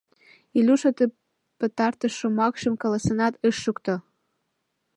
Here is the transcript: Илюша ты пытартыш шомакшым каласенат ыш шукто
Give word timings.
Илюша 0.57 0.91
ты 0.97 1.05
пытартыш 1.59 2.13
шомакшым 2.19 2.73
каласенат 2.81 3.33
ыш 3.47 3.55
шукто 3.63 3.95